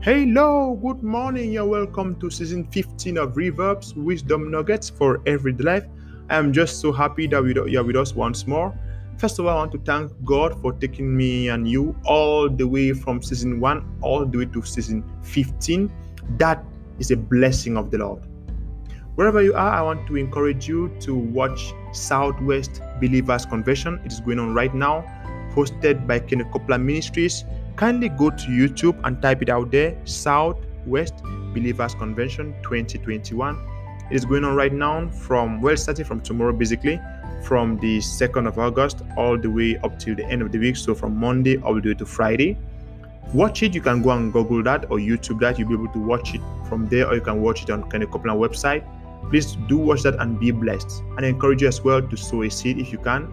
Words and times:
Hello, 0.00 0.78
good 0.82 1.02
morning. 1.02 1.52
You're 1.52 1.66
welcome 1.66 2.18
to 2.20 2.30
season 2.30 2.64
15 2.70 3.18
of 3.18 3.34
Proverbs 3.34 3.94
Wisdom 3.94 4.50
Nuggets 4.50 4.90
for 4.90 5.22
Everyday 5.26 5.64
Life. 5.64 5.84
I 6.28 6.36
am 6.36 6.52
just 6.52 6.80
so 6.80 6.92
happy 6.92 7.26
that 7.28 7.42
you're 7.68 7.84
with 7.84 7.96
us 7.96 8.14
once 8.14 8.46
more. 8.46 8.78
First 9.18 9.38
of 9.38 9.46
all, 9.46 9.52
I 9.52 9.56
want 9.56 9.72
to 9.72 9.78
thank 9.78 10.12
God 10.24 10.60
for 10.60 10.72
taking 10.72 11.16
me 11.16 11.48
and 11.48 11.68
you 11.68 11.96
all 12.04 12.48
the 12.48 12.66
way 12.66 12.92
from 12.92 13.22
season 13.22 13.60
1 13.60 13.98
all 14.02 14.26
the 14.26 14.38
way 14.38 14.46
to 14.46 14.62
season 14.62 15.04
15. 15.22 15.90
That 16.38 16.64
is 16.98 17.10
a 17.10 17.16
blessing 17.16 17.76
of 17.76 17.90
the 17.90 17.98
Lord. 17.98 18.26
Wherever 19.14 19.40
you 19.42 19.54
are, 19.54 19.70
I 19.70 19.80
want 19.80 20.06
to 20.08 20.16
encourage 20.16 20.66
you 20.66 20.88
to 21.00 21.14
watch 21.14 21.72
Southwest 21.92 22.82
Believers 23.00 23.46
Convention. 23.46 24.00
It 24.04 24.12
is 24.12 24.20
going 24.20 24.40
on 24.40 24.54
right 24.54 24.74
now, 24.74 25.04
hosted 25.54 26.06
by 26.06 26.18
Kenneth 26.18 26.50
Copeland 26.52 26.84
Ministries 26.84 27.44
kindly 27.76 28.08
go 28.08 28.30
to 28.30 28.46
YouTube 28.46 28.98
and 29.04 29.20
type 29.20 29.42
it 29.42 29.48
out 29.48 29.70
there 29.70 29.96
Southwest 30.04 31.14
Believers 31.52 31.94
Convention 31.94 32.54
2021. 32.62 33.58
It 34.10 34.14
is 34.14 34.24
going 34.24 34.44
on 34.44 34.54
right 34.54 34.72
now 34.72 35.08
from 35.08 35.60
well 35.60 35.76
starting 35.76 36.04
from 36.04 36.20
tomorrow 36.20 36.52
basically 36.52 37.00
from 37.44 37.78
the 37.78 37.98
2nd 37.98 38.46
of 38.46 38.58
August 38.58 39.02
all 39.16 39.36
the 39.36 39.50
way 39.50 39.76
up 39.78 39.98
till 39.98 40.14
the 40.14 40.24
end 40.26 40.42
of 40.42 40.52
the 40.52 40.58
week 40.58 40.76
so 40.76 40.94
from 40.94 41.16
Monday 41.16 41.56
all 41.58 41.80
the 41.80 41.88
way 41.88 41.94
to 41.94 42.06
Friday. 42.06 42.56
Watch 43.32 43.62
it, 43.62 43.74
you 43.74 43.80
can 43.80 44.02
go 44.02 44.10
and 44.10 44.32
Google 44.32 44.62
that 44.62 44.84
or 44.90 44.98
YouTube 44.98 45.40
that, 45.40 45.58
you'll 45.58 45.68
be 45.68 45.74
able 45.74 45.88
to 45.88 45.98
watch 45.98 46.34
it 46.34 46.40
from 46.68 46.88
there 46.88 47.08
or 47.08 47.14
you 47.14 47.20
can 47.20 47.42
watch 47.42 47.62
it 47.62 47.70
on 47.70 47.90
Kenneth 47.90 48.10
Copeland 48.10 48.40
website. 48.40 48.84
Please 49.30 49.56
do 49.68 49.78
watch 49.78 50.02
that 50.02 50.14
and 50.20 50.38
be 50.38 50.50
blessed. 50.50 51.02
And 51.16 51.26
I 51.26 51.30
encourage 51.30 51.62
you 51.62 51.68
as 51.68 51.82
well 51.82 52.00
to 52.00 52.16
sow 52.16 52.42
a 52.42 52.50
seed 52.50 52.78
if 52.78 52.92
you 52.92 52.98
can. 52.98 53.28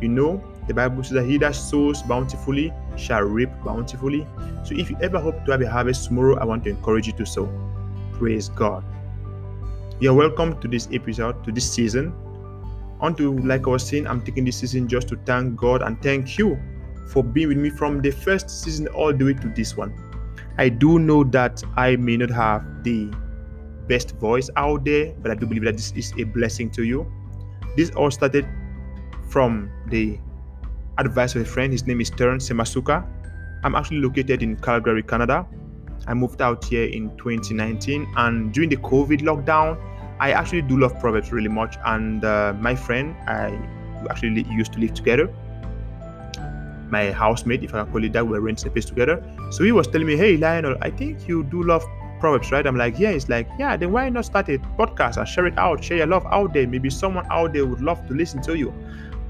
You 0.00 0.08
know, 0.08 0.42
the 0.68 0.74
Bible 0.74 1.02
says 1.02 1.14
that 1.14 1.24
he 1.24 1.38
that 1.38 1.54
sows 1.54 2.02
bountifully 2.02 2.72
shall 2.96 3.22
reap 3.22 3.48
bountifully. 3.64 4.26
So 4.64 4.74
if 4.74 4.90
you 4.90 4.98
ever 5.00 5.18
hope 5.18 5.44
to 5.46 5.52
have 5.52 5.62
a 5.62 5.70
harvest 5.70 6.04
tomorrow, 6.04 6.38
I 6.38 6.44
want 6.44 6.64
to 6.64 6.70
encourage 6.70 7.06
you 7.06 7.14
to 7.14 7.24
sow. 7.24 7.48
Praise 8.12 8.50
God. 8.50 8.84
You're 9.98 10.14
welcome 10.14 10.60
to 10.60 10.68
this 10.68 10.86
episode, 10.92 11.42
to 11.44 11.52
this 11.52 11.68
season. 11.68 12.12
On 13.00 13.14
to, 13.14 13.38
like 13.38 13.66
I 13.66 13.70
was 13.70 13.86
saying, 13.86 14.06
I'm 14.06 14.20
taking 14.20 14.44
this 14.44 14.58
season 14.58 14.88
just 14.88 15.08
to 15.08 15.16
thank 15.24 15.56
God 15.56 15.80
and 15.80 16.00
thank 16.02 16.36
you 16.36 16.58
for 17.08 17.24
being 17.24 17.48
with 17.48 17.56
me 17.56 17.70
from 17.70 18.02
the 18.02 18.10
first 18.10 18.50
season 18.50 18.88
all 18.88 19.14
the 19.14 19.24
way 19.24 19.34
to 19.34 19.48
this 19.48 19.76
one. 19.76 19.94
I 20.58 20.68
do 20.68 20.98
know 20.98 21.24
that 21.24 21.62
I 21.76 21.96
may 21.96 22.18
not 22.18 22.30
have 22.30 22.84
the 22.84 23.10
best 23.86 24.16
voice 24.16 24.50
out 24.56 24.84
there, 24.84 25.14
but 25.22 25.30
I 25.30 25.34
do 25.34 25.46
believe 25.46 25.64
that 25.64 25.76
this 25.76 25.92
is 25.96 26.12
a 26.18 26.24
blessing 26.24 26.70
to 26.72 26.84
you. 26.84 27.10
This 27.76 27.90
all 27.90 28.10
started 28.10 28.46
from 29.30 29.70
the 29.86 30.18
advice 30.98 31.34
of 31.34 31.42
a 31.42 31.44
friend. 31.44 31.72
His 31.72 31.86
name 31.86 32.00
is 32.00 32.10
Terence 32.10 32.48
Semasuka. 32.48 33.04
I'm 33.64 33.74
actually 33.74 33.98
located 33.98 34.42
in 34.42 34.56
Calgary, 34.56 35.02
Canada. 35.02 35.46
I 36.06 36.14
moved 36.14 36.42
out 36.42 36.64
here 36.64 36.84
in 36.84 37.16
2019, 37.16 38.06
and 38.16 38.52
during 38.52 38.70
the 38.70 38.76
COVID 38.76 39.20
lockdown, 39.20 39.78
I 40.20 40.32
actually 40.32 40.62
do 40.62 40.78
love 40.78 40.98
Proverbs 41.00 41.32
really 41.32 41.48
much. 41.48 41.76
And 41.84 42.24
uh, 42.24 42.54
my 42.58 42.74
friend, 42.74 43.14
I 43.28 43.58
actually 44.10 44.42
used 44.50 44.72
to 44.74 44.80
live 44.80 44.94
together. 44.94 45.32
My 46.90 47.12
housemate, 47.12 47.62
if 47.62 47.74
I 47.74 47.82
can 47.82 47.92
call 47.92 48.04
it 48.04 48.12
that, 48.14 48.26
we 48.26 48.38
renting 48.38 48.68
a 48.68 48.70
place 48.70 48.86
together. 48.86 49.22
So 49.50 49.64
he 49.64 49.72
was 49.72 49.86
telling 49.86 50.06
me, 50.06 50.16
"Hey, 50.16 50.36
Lionel, 50.36 50.76
I 50.80 50.90
think 50.90 51.28
you 51.28 51.44
do 51.44 51.62
love 51.62 51.84
Proverbs, 52.20 52.50
right?" 52.50 52.66
I'm 52.66 52.76
like, 52.76 52.98
"Yeah." 52.98 53.12
He's 53.12 53.28
like, 53.28 53.46
"Yeah." 53.58 53.76
Then 53.76 53.92
why 53.92 54.08
not 54.08 54.24
start 54.24 54.48
a 54.48 54.58
podcast 54.78 55.18
and 55.18 55.28
share 55.28 55.46
it 55.46 55.58
out, 55.58 55.84
share 55.84 55.98
your 55.98 56.06
love 56.06 56.26
out 56.26 56.54
there? 56.54 56.66
Maybe 56.66 56.88
someone 56.88 57.26
out 57.30 57.52
there 57.52 57.66
would 57.66 57.82
love 57.82 58.06
to 58.08 58.14
listen 58.14 58.40
to 58.42 58.56
you 58.56 58.72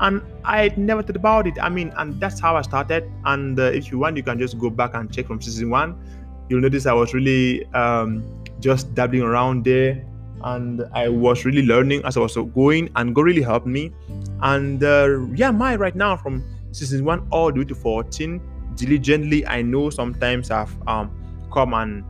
and 0.01 0.23
I 0.45 0.73
never 0.77 1.03
thought 1.03 1.17
about 1.17 1.47
it. 1.47 1.59
I 1.61 1.69
mean, 1.69 1.93
and 1.97 2.21
that's 2.21 2.41
how 2.41 2.57
I 2.57 2.63
started. 2.63 3.11
And 3.25 3.59
uh, 3.59 3.65
if 3.65 3.91
you 3.91 3.99
want, 3.99 4.17
you 4.17 4.23
can 4.23 4.39
just 4.39 4.59
go 4.59 4.71
back 4.71 4.95
and 4.95 5.13
check 5.13 5.27
from 5.27 5.41
season 5.41 5.71
one. 5.71 5.99
You'll 6.49 6.61
notice 6.61 6.87
I 6.87 6.93
was 6.93 7.15
really 7.15 7.67
um, 7.75 8.25
just 8.61 8.95
dabbling 8.95 9.23
around 9.23 9.65
there, 9.65 10.05
and 10.45 10.85
I 10.95 11.08
was 11.08 11.45
really 11.45 11.67
learning 11.67 12.03
as 12.05 12.17
I 12.17 12.20
was 12.20 12.37
going, 12.37 12.91
and 12.97 13.14
God 13.14 13.23
really 13.23 13.42
helped 13.42 13.67
me. 13.67 13.92
And 14.42 14.83
uh, 14.83 15.20
yeah, 15.35 15.51
my 15.51 15.77
right 15.77 15.95
now 15.95 16.17
from 16.17 16.45
season 16.73 17.05
one 17.05 17.27
all 17.31 17.53
the 17.53 17.58
way 17.61 17.64
to 17.67 17.75
14, 17.75 18.41
diligently, 18.77 19.47
I 19.47 19.63
know 19.63 19.91
sometimes 19.91 20.51
I've 20.51 20.75
um, 20.89 21.11
come 21.53 21.75
and 21.75 22.05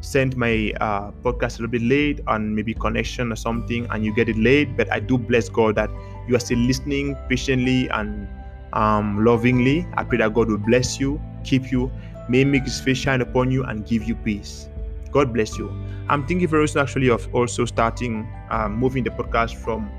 sent 0.00 0.36
my 0.36 0.72
uh, 0.80 1.10
podcast 1.22 1.58
a 1.58 1.62
little 1.62 1.68
bit 1.68 1.82
late 1.82 2.20
and 2.26 2.54
maybe 2.54 2.74
connection 2.74 3.32
or 3.32 3.36
something, 3.36 3.86
and 3.90 4.04
you 4.04 4.14
get 4.14 4.28
it 4.28 4.36
late. 4.36 4.76
But 4.76 4.90
I 4.92 5.00
do 5.00 5.18
bless 5.18 5.48
God 5.48 5.74
that 5.74 5.90
you 6.28 6.36
are 6.36 6.40
still 6.40 6.58
listening 6.58 7.16
patiently 7.28 7.88
and 7.88 8.28
um, 8.72 9.24
lovingly. 9.24 9.86
I 9.94 10.04
pray 10.04 10.18
that 10.18 10.34
God 10.34 10.48
will 10.48 10.58
bless 10.58 10.98
you, 11.00 11.20
keep 11.44 11.70
you, 11.70 11.90
may 12.28 12.44
make 12.44 12.64
his 12.64 12.80
face 12.80 12.98
shine 12.98 13.20
upon 13.20 13.50
you 13.50 13.64
and 13.64 13.86
give 13.86 14.04
you 14.04 14.14
peace. 14.14 14.68
God 15.10 15.32
bless 15.32 15.58
you. 15.58 15.70
I'm 16.08 16.26
thinking 16.26 16.48
very 16.48 16.66
soon 16.68 16.82
actually 16.82 17.10
of 17.10 17.32
also 17.34 17.64
starting 17.64 18.26
um, 18.50 18.76
moving 18.76 19.04
the 19.04 19.10
podcast 19.10 19.56
from 19.56 19.90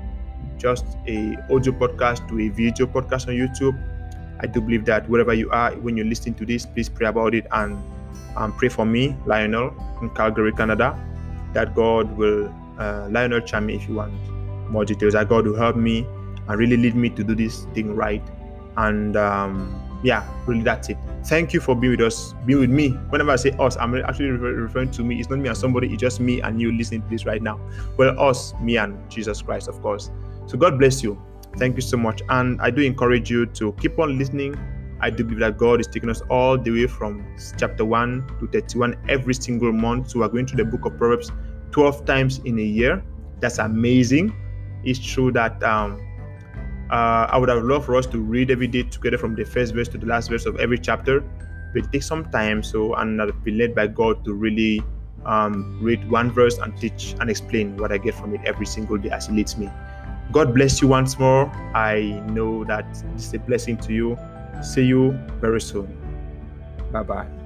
just 0.58 0.84
a 1.06 1.36
audio 1.52 1.72
podcast 1.72 2.28
to 2.28 2.40
a 2.40 2.48
video 2.48 2.86
podcast 2.86 3.28
on 3.28 3.34
YouTube. 3.34 3.78
I 4.40 4.46
do 4.46 4.60
believe 4.60 4.84
that 4.86 5.08
wherever 5.08 5.32
you 5.32 5.50
are, 5.50 5.72
when 5.76 5.96
you're 5.96 6.06
listening 6.06 6.34
to 6.36 6.46
this, 6.46 6.66
please 6.66 6.88
pray 6.88 7.06
about 7.06 7.34
it 7.34 7.46
and 7.52 7.78
um, 8.36 8.52
pray 8.52 8.68
for 8.68 8.84
me, 8.84 9.16
Lionel, 9.26 9.74
in 10.02 10.10
Calgary, 10.10 10.52
Canada, 10.52 10.98
that 11.52 11.74
God 11.74 12.16
will, 12.16 12.52
uh, 12.78 13.08
Lionel 13.10 13.40
Chami, 13.40 13.76
if 13.76 13.88
you 13.88 13.94
want 13.94 14.12
more 14.70 14.84
details, 14.84 15.14
that 15.14 15.28
God 15.28 15.46
will 15.46 15.56
help 15.56 15.76
me 15.76 16.06
and 16.48 16.58
really 16.58 16.76
lead 16.76 16.94
me 16.94 17.10
to 17.10 17.24
do 17.24 17.34
this 17.34 17.64
thing 17.74 17.94
right. 17.94 18.22
And 18.76 19.16
um, 19.16 19.80
yeah, 20.02 20.28
really 20.46 20.62
that's 20.62 20.90
it. 20.90 20.98
Thank 21.24 21.54
you 21.54 21.60
for 21.60 21.74
being 21.74 21.92
with 21.92 22.02
us, 22.02 22.34
being 22.44 22.60
with 22.60 22.70
me. 22.70 22.90
Whenever 23.08 23.30
I 23.30 23.36
say 23.36 23.50
us, 23.52 23.76
I'm 23.78 23.94
actually 23.94 24.30
referring 24.30 24.90
to 24.92 25.02
me. 25.02 25.18
It's 25.18 25.30
not 25.30 25.38
me 25.38 25.48
and 25.48 25.56
somebody, 25.56 25.88
it's 25.88 26.00
just 26.00 26.20
me 26.20 26.40
and 26.42 26.60
you 26.60 26.72
listening 26.72 27.02
to 27.02 27.08
this 27.08 27.24
right 27.24 27.42
now. 27.42 27.58
Well, 27.96 28.18
us, 28.20 28.52
me 28.60 28.76
and 28.76 28.98
Jesus 29.10 29.40
Christ, 29.40 29.68
of 29.68 29.80
course. 29.80 30.10
So 30.46 30.58
God 30.58 30.78
bless 30.78 31.02
you. 31.02 31.20
Thank 31.56 31.76
you 31.76 31.82
so 31.82 31.96
much. 31.96 32.20
And 32.28 32.60
I 32.60 32.70
do 32.70 32.82
encourage 32.82 33.30
you 33.30 33.46
to 33.46 33.72
keep 33.80 33.98
on 33.98 34.18
listening. 34.18 34.58
I 35.00 35.10
do 35.10 35.24
believe 35.24 35.40
that 35.40 35.56
God 35.56 35.80
is 35.80 35.86
taking 35.86 36.10
us 36.10 36.20
all 36.28 36.58
the 36.58 36.70
way 36.70 36.86
from 36.86 37.24
chapter 37.56 37.84
1 37.84 38.38
to 38.40 38.46
31 38.48 38.96
every 39.08 39.34
single 39.34 39.72
month. 39.72 40.10
So 40.10 40.20
we're 40.20 40.28
going 40.28 40.46
through 40.46 40.64
the 40.64 40.70
book 40.70 40.84
of 40.84 40.98
Proverbs 40.98 41.32
12 41.70 42.04
times 42.04 42.38
in 42.44 42.58
a 42.58 42.62
year. 42.62 43.02
That's 43.40 43.58
amazing. 43.58 44.34
It's 44.84 44.98
true 44.98 45.32
that 45.32 45.62
um, 45.62 46.00
uh, 46.90 47.26
I 47.30 47.38
would 47.38 47.48
have 47.48 47.64
loved 47.64 47.86
for 47.86 47.96
us 47.96 48.06
to 48.06 48.20
read 48.20 48.50
every 48.50 48.66
day 48.66 48.82
together 48.82 49.18
from 49.18 49.34
the 49.34 49.44
first 49.44 49.74
verse 49.74 49.88
to 49.88 49.98
the 49.98 50.06
last 50.06 50.28
verse 50.28 50.46
of 50.46 50.56
every 50.60 50.78
chapter, 50.78 51.20
but 51.72 51.84
it 51.84 51.92
takes 51.92 52.06
some 52.06 52.30
time. 52.30 52.62
So, 52.62 52.94
and 52.94 53.20
I've 53.20 53.42
been 53.44 53.58
led 53.58 53.74
by 53.74 53.86
God 53.86 54.24
to 54.24 54.34
really 54.34 54.82
um, 55.24 55.78
read 55.80 56.08
one 56.10 56.30
verse 56.30 56.58
and 56.58 56.76
teach 56.78 57.14
and 57.20 57.30
explain 57.30 57.76
what 57.76 57.92
I 57.92 57.98
get 57.98 58.14
from 58.14 58.34
it 58.34 58.40
every 58.44 58.66
single 58.66 58.98
day 58.98 59.10
as 59.10 59.26
He 59.26 59.32
leads 59.34 59.56
me. 59.56 59.70
God 60.32 60.54
bless 60.54 60.80
you 60.80 60.88
once 60.88 61.18
more. 61.18 61.46
I 61.74 62.22
know 62.30 62.64
that 62.64 62.86
is 63.16 63.32
a 63.34 63.38
blessing 63.38 63.76
to 63.78 63.92
you. 63.92 64.18
See 64.62 64.84
you 64.84 65.12
very 65.40 65.60
soon. 65.60 65.86
Bye 66.92 67.02
bye. 67.02 67.43